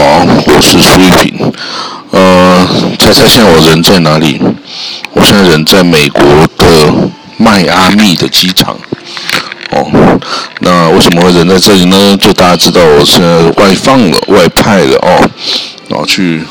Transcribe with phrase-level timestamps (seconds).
[0.00, 1.52] 好，我是苏一平。
[2.10, 2.66] 呃，
[2.98, 4.40] 猜猜现在我人在哪里？
[5.12, 6.24] 我现在人在美国
[6.56, 6.66] 的
[7.36, 8.74] 迈阿密的机场。
[9.72, 10.18] 哦，
[10.60, 12.16] 那为什么会人在这里呢？
[12.16, 15.30] 就大家知道我现在外放了、外派了哦，
[15.88, 16.42] 然后去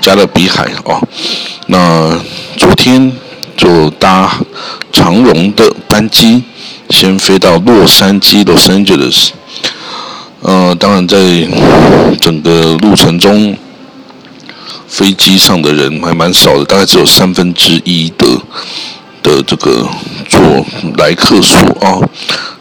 [0.00, 1.00] 加勒比海哦。
[1.68, 2.18] 那
[2.56, 3.12] 昨天
[3.56, 4.28] 就搭
[4.92, 6.42] 长荣的班机，
[6.88, 9.28] 先飞到洛杉矶 （Los Angeles）。
[10.42, 11.18] 呃，当然，在
[12.18, 13.54] 整个路程中，
[14.88, 18.26] 飞机上的人还蛮少的，大概只有三分之一的
[19.22, 19.86] 的这个
[20.28, 20.40] 坐
[20.96, 22.00] 来客数啊，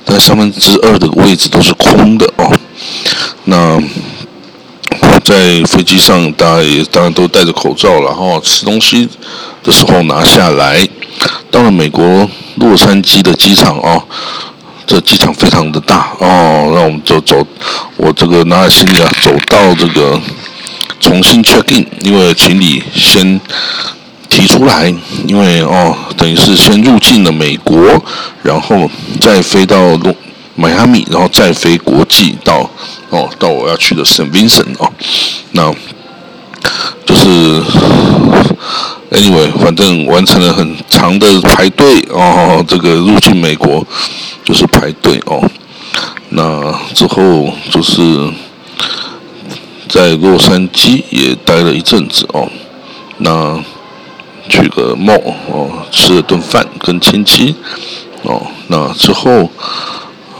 [0.03, 2.51] 但三分之二的位置都是空的哦。
[3.45, 3.81] 那
[5.23, 9.07] 在飞机上，大家也当然都戴着口罩，然后吃东西
[9.63, 10.85] 的时候拿下来。
[11.51, 14.03] 到了美国洛杉矶的机场哦。
[14.89, 17.45] 这机场非常的大哦，那我们就走，
[17.95, 20.19] 我这个拿着行李啊，走到这个
[20.99, 23.39] 重新 check in，因为行李先
[24.29, 24.91] 提出来，
[25.27, 28.03] 因为哦，等于是先入境了美国，
[28.41, 28.89] 然后
[29.21, 30.11] 再飞到洛
[30.55, 32.67] 迈阿密，然后再飞国际到
[33.11, 34.91] 哦到我要去的圣 Vincent 哦，
[35.51, 35.71] 那
[37.05, 37.27] 就是
[39.11, 43.85] anyway，反正完成了很长的排队哦，这个入境美国。
[44.41, 45.47] 就是排队哦，
[46.29, 48.31] 那之后就是
[49.87, 52.49] 在洛杉矶也待了一阵子哦，
[53.19, 53.63] 那
[54.47, 57.53] 去个 mall 哦，吃了顿饭跟亲戚
[58.23, 59.47] 哦，那之后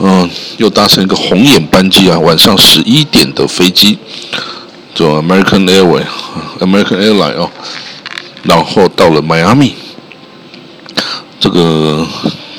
[0.00, 3.96] 嗯又搭乘一个红眼班机啊，晚上十一点的飞机，
[4.92, 6.02] 就 American Airway
[6.60, 7.50] American Airline 哦，
[8.42, 9.74] 然后到了迈阿密，
[11.38, 12.06] 这个。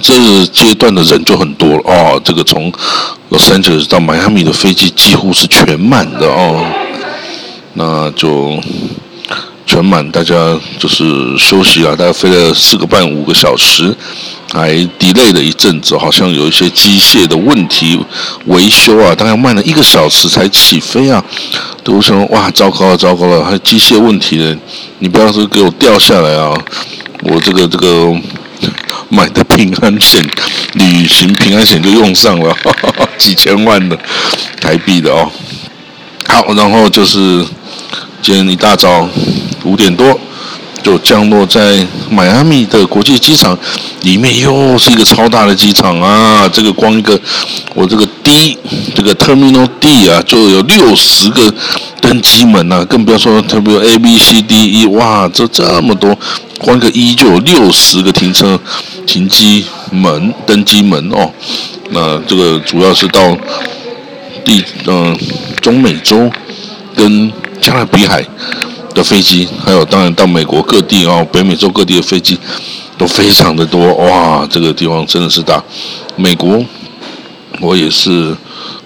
[0.04, 2.72] 这阶段的人就很多了哦，这个从
[3.30, 6.66] Los Angeles 到迈阿密的飞机几乎是全满的哦，
[7.76, 8.60] 那就
[9.68, 13.96] 全满，大家就是休息啊，大概飞了四个半五个小时，
[14.52, 18.00] 还 delay 了一阵子，好像有一些机械的问题
[18.46, 21.24] 维修啊，大概慢了一个小时才起飞啊，
[21.84, 24.58] 都想哇，糟糕了，糟糕了，还机械问题呢，
[25.00, 26.54] 你不要说给我掉下来啊，
[27.24, 28.14] 我这个这个。
[29.10, 30.24] 买的平安险，
[30.74, 32.56] 旅行平安险就用上了，
[33.18, 33.98] 几千万的
[34.62, 35.30] 台币的哦。
[36.28, 37.44] 好，然后就是
[38.22, 39.10] 今天一大早
[39.66, 40.18] 五点多
[40.84, 43.58] 就降落在迈阿密的国际机场，
[44.02, 46.50] 里面又是一个超大的机场啊！
[46.52, 47.20] 这个光一个
[47.74, 48.58] 我这个 D
[48.96, 51.54] 这个 Terminal D 啊，就有六十个
[52.02, 56.18] 登机门啊，更不要说特别 A B C D E，哇，这这么多。
[56.60, 58.60] 光个一就有六十个停车
[59.08, 61.32] 停机门登机门哦，
[61.90, 63.36] 那这个主要是到
[64.46, 65.18] 地嗯
[65.60, 66.30] 中美洲
[66.96, 68.24] 跟加勒比海
[68.94, 72.38] 的飞机，还有当然到美国各地哦，北美洲各地的飞机
[72.98, 75.64] 都非常的多哇，这个地方真的是大。
[76.16, 76.64] 美国
[77.60, 78.36] 我也是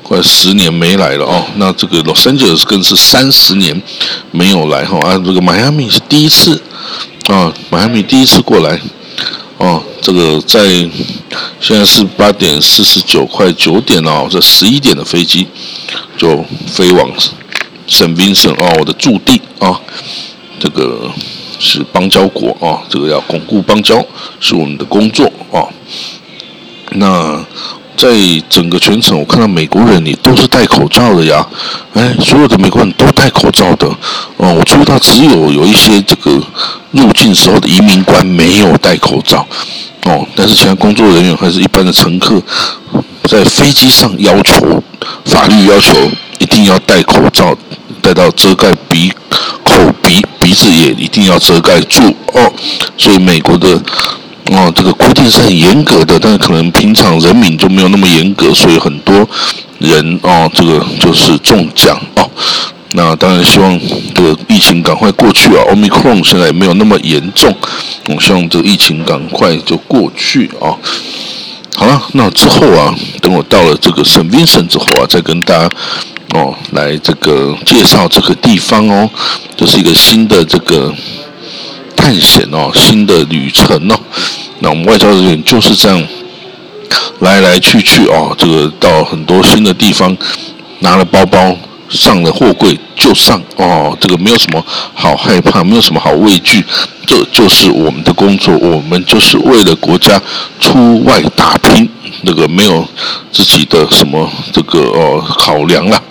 [0.04, 3.82] 快十年没来了哦，那这个洛杉矶更是三十年
[4.32, 6.62] 没有来哈啊，这个迈阿密是第一次。
[7.28, 8.80] 啊，迈阿密第一次过来，
[9.58, 10.64] 哦，这个在
[11.60, 15.48] 现在是八点四十九快九点哦，这十一点的飞机
[16.16, 17.10] 就飞往
[17.88, 19.80] 圣宾省哦，我的驻地啊，
[20.60, 21.10] 这个
[21.60, 24.04] 是邦交国啊，这个要巩固邦交
[24.40, 25.64] 是我们的工作啊，
[26.92, 27.46] 那。
[27.98, 28.10] 在
[28.50, 31.48] 整个全程，我看到美国人，你都是戴口罩的呀。
[31.94, 33.88] 哎，所有的美国人都戴口罩的。
[34.36, 36.30] 哦，我注意到只有有一些这个
[36.92, 39.48] 入境时候的移民官没有戴口罩。
[40.04, 42.44] 哦，但是其他工作人员还是一般的乘客，
[43.30, 44.84] 在飞机上要求
[45.24, 45.98] 法律要求
[46.40, 47.56] 一定要戴口罩，
[48.02, 49.12] 戴到遮盖鼻、
[49.64, 52.02] 口、鼻、鼻子也一定要遮盖住。
[52.34, 52.52] 哦，
[52.98, 53.82] 所以美国的。
[54.52, 59.28] 哦，这个规定是很严格的，但是可能平常人民就没有那么严格，所以很多
[59.80, 62.30] 人哦，这个就是中奖哦。
[62.92, 63.80] 那当然希望
[64.14, 67.52] 这个疫情赶快过去啊，Omicron 现在也没有那么严重，
[68.08, 70.78] 我希望这个疫情赶快就过去啊。
[71.76, 75.68] 好了，那之后啊，等我到了这个圣 Vincent 之后啊，再跟大家
[76.36, 79.10] 哦来这个介绍这个地方哦，
[79.56, 80.94] 这是一个新的这个。
[81.98, 84.00] 探险哦，新的旅程哦，
[84.60, 86.08] 那我们外交人员就是这样
[87.22, 90.16] 来来去去哦，这个到很多新的地方，
[90.80, 91.58] 拿了包包
[91.90, 96.64] 上了货柜就上哦，这个没有什么好害怕，没有什么好畏惧，
[97.06, 100.20] 这就是我们的工作，我们就是为了国家
[100.60, 101.88] 出外打拼，
[102.22, 102.88] 那个没有
[103.32, 106.02] 自己的什么这个哦考量了。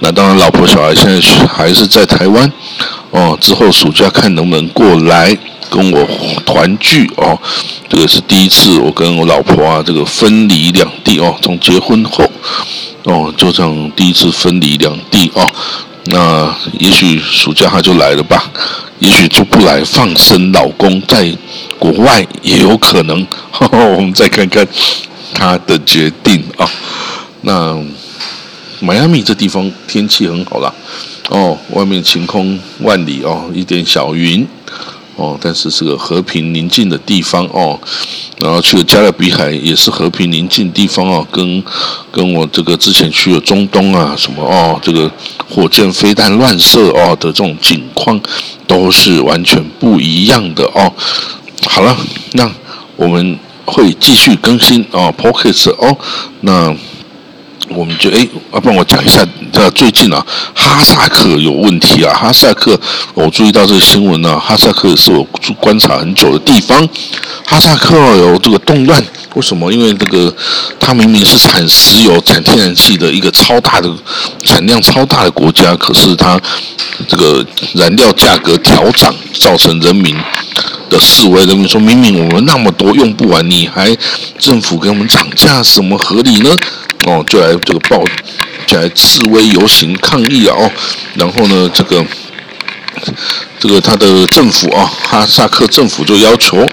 [0.00, 2.52] 那当然，老婆小孩现在还是在台湾
[3.10, 5.36] 哦，之后暑假看能不能过来
[5.70, 6.06] 跟我
[6.44, 7.38] 团聚哦。
[7.88, 12.24] 这个是第一次我跟我老婆啊这个分离两地哦，从结婚后
[13.04, 15.46] 哦就这样第一次分离两地哦。
[16.06, 18.50] 那也许暑假他就来了吧。
[18.98, 21.30] 也许就不来放生老公在
[21.78, 23.26] 国外也有可能，
[23.70, 24.66] 我们再看看
[25.34, 26.66] 他的决定啊。
[27.42, 27.78] 那
[28.80, 30.72] 迈阿密这地方天气很好啦，
[31.28, 34.48] 哦，外面晴空万里哦，一点小云。
[35.16, 37.78] 哦，但是是个和平宁静的地方哦，
[38.38, 41.64] 然后去了加勒比海也是和平宁静地方哦，跟
[42.12, 45.10] 跟我这个之前去了中东啊什么哦，这个
[45.48, 48.20] 火箭飞弹乱射哦的这种景况
[48.66, 50.92] 都是完全不一样的哦。
[51.66, 51.96] 好了，
[52.32, 52.50] 那
[52.96, 55.96] 我们会继续更新哦，Pockets 哦，
[56.42, 56.76] 那。
[57.68, 60.24] 我们就哎，要不然我讲一下，这最近啊，
[60.54, 62.14] 哈萨克有问题啊。
[62.14, 62.78] 哈萨克，
[63.14, 64.38] 我注意到这个新闻呢。
[64.38, 65.22] 哈萨克是我
[65.60, 66.88] 观察很久的地方。
[67.44, 69.02] 哈萨克有这个动乱，
[69.34, 69.72] 为什么？
[69.72, 70.34] 因为这个
[70.78, 73.90] 它明明是产石油、产天然气的一个超大的
[74.44, 76.40] 产量超大的国家，可是它
[77.08, 80.16] 这个燃料价格调涨，造成人民
[80.88, 81.44] 的示威。
[81.44, 83.94] 人民说明明我们那么多用不完，你还
[84.38, 86.50] 政府给我们涨价，什么合理呢？
[87.04, 88.02] 哦，就来这个报，
[88.66, 90.56] 就来示威游行抗议啊！
[90.58, 90.70] 哦，
[91.14, 92.04] 然后呢，这个
[93.60, 96.68] 这个他的政府啊，哈萨克政府就要求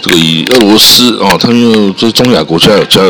[0.00, 3.02] 这个以俄罗斯啊，他们这中亚国家有叫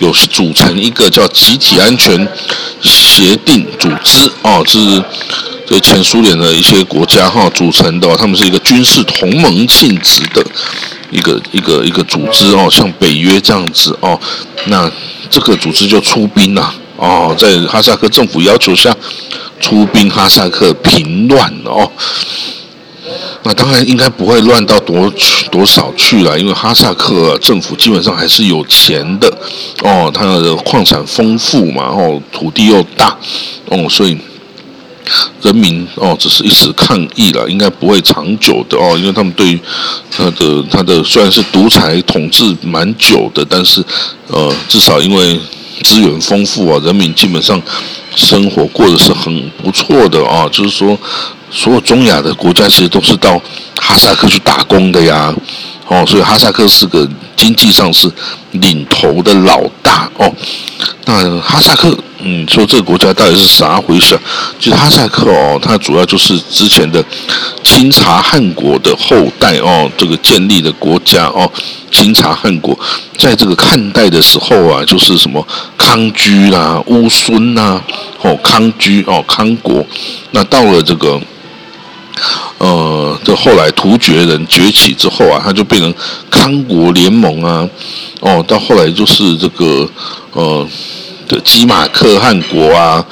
[0.00, 2.26] 有组成一个叫集体安全
[2.82, 4.78] 协定组织啊，是
[5.66, 10.44] 这前苏联的一些国家哈组成的，他们是一个军事同盟性质的
[11.10, 14.18] 一个一个一个组织哦，像北约这样子哦，
[14.66, 14.90] 那。
[15.32, 18.92] 这个组织就出兵了哦，在哈萨克政府要求下
[19.60, 21.88] 出兵哈萨克平乱哦。
[23.44, 25.08] 那当然应该不会乱到多
[25.48, 29.32] 多少去了，因为哈萨克政府基本上还是有钱的
[29.84, 33.16] 哦，它的矿产丰富嘛，哦，土地又大
[33.66, 34.18] 哦，所以。
[35.42, 39.58] 人民哦，只是一时抗议了，应该不会长久的哦，因为他们对
[40.10, 43.84] 他的他的虽然是独裁统治蛮久的，但是
[44.28, 45.40] 呃，至少因为
[45.82, 47.60] 资源丰富啊，人民基本上
[48.14, 50.48] 生活过得是很不错的啊。
[50.52, 50.98] 就是说，
[51.50, 53.40] 所有中亚的国家其实都是到
[53.76, 55.34] 哈萨克去打工的呀，
[55.86, 58.10] 哦，所以哈萨克是个经济上是
[58.52, 60.32] 领头的老大哦。
[61.10, 61.96] 那哈萨克。
[62.22, 64.14] 嗯，说这个国家到底是啥回事？
[64.58, 67.02] 其实哈萨克哦，它主要就是之前的
[67.64, 71.50] 清查汗国的后代哦，这个建立的国家哦，
[71.90, 72.78] 清查汗国，
[73.16, 75.42] 在这个汉代的时候啊，就是什么
[75.78, 77.82] 康居啦、乌孙呐，
[78.20, 79.82] 哦，康居哦，康国。
[80.32, 81.18] 那到了这个，
[82.58, 85.94] 呃，这后来突厥人崛起之后啊，他就变成
[86.30, 87.68] 康国联盟啊，
[88.20, 89.88] 哦，到后来就是这个，
[90.32, 90.66] 呃。
[91.30, 93.06] 的吉马克汗国啊，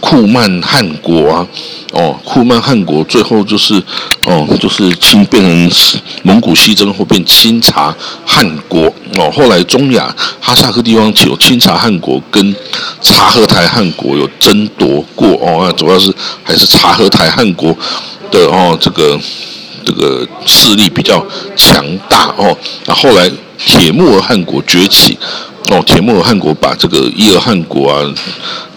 [0.00, 1.46] 库曼汗国啊，
[1.92, 3.82] 哦，库曼汗国最后就是
[4.26, 7.96] 哦，就是清变成蒙古西征后变清查
[8.26, 8.84] 汗国
[9.16, 12.54] 哦，后来中亚哈萨克地方有清查汗国跟
[13.00, 16.14] 察合台汗国有争夺过哦，那主要是
[16.44, 17.74] 还是察合台汗国
[18.30, 19.18] 的哦，这个
[19.84, 21.24] 这个势力比较
[21.56, 22.56] 强大哦，
[22.86, 25.18] 那后来铁木儿汗国崛起。
[25.70, 28.00] 哦，铁木尔汗国把这个伊尔汗国啊、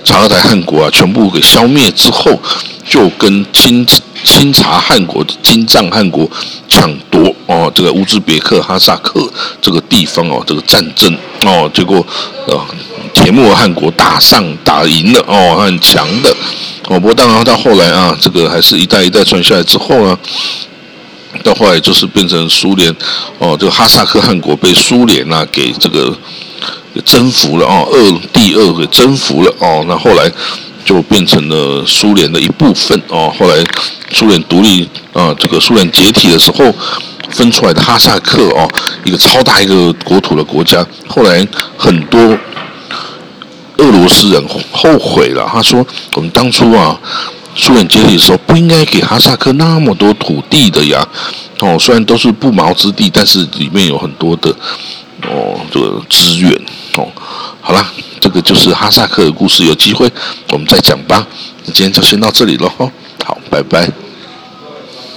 [0.03, 2.37] 察合台汗国啊全部给消灭之后，
[2.85, 3.87] 就跟清
[4.25, 6.29] 清查汗国的金帐汗国
[6.67, 9.31] 抢夺哦，这个乌兹别克、哈萨克
[9.61, 12.05] 这个地方哦，这个战争哦，结果
[12.47, 12.59] 呃，
[13.13, 16.35] 铁木尔汗国打上打赢了哦，很强的
[16.87, 16.99] 哦。
[16.99, 20.17] 不过当然到后来啊，这个还是一代一代传下来之后呢，
[21.43, 22.93] 到后来就是变成苏联
[23.39, 26.15] 哦，这个哈萨克汗国被苏联啊给这个。
[27.05, 30.29] 征服了哦，二第二给征服了哦，那后来
[30.83, 33.33] 就变成了苏联的一部分哦。
[33.39, 33.55] 后来
[34.11, 36.65] 苏联独立啊，这个苏联解体的时候
[37.29, 38.69] 分出来的哈萨克哦，
[39.05, 40.85] 一个超大一个国土的国家。
[41.07, 41.47] 后来
[41.77, 42.37] 很多
[43.81, 45.85] 俄罗斯人后悔了，他说
[46.15, 46.95] ：“我们当初啊，
[47.55, 51.05] 苏联解体的时候不应该给哈萨克那么多土地的呀。
[51.59, 54.55] 哦，虽然都是不毛之地，但是里面有很多的
[55.23, 56.51] 哦这个资源。”
[56.97, 57.07] 哦，
[57.61, 57.85] 好了，
[58.19, 60.11] 这个就是哈萨克的故事，有机会
[60.51, 61.25] 我们再讲吧。
[61.65, 62.91] 今天就先到这里了，哈，
[63.25, 63.89] 好，拜拜。